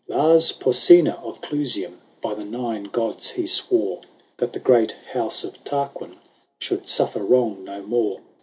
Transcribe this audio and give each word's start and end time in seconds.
Lars 0.07 0.51
Porsena 0.51 1.11
of 1.23 1.41
Clusium 1.41 2.01
By 2.23 2.33
the 2.33 2.43
Nine 2.43 2.85
Gods 2.85 3.29
he 3.29 3.45
swore 3.45 4.01
That 4.37 4.51
the 4.51 4.57
great 4.59 4.93
house 5.13 5.43
of 5.43 5.63
Tarquin 5.63 6.17
Should 6.57 6.87
suffer 6.87 7.23
wrong 7.23 7.63
no 7.63 7.83
more. 7.83 8.19